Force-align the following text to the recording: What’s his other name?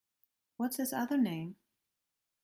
What’s 0.57 0.77
his 0.77 0.93
other 0.93 1.15
name? 1.15 1.57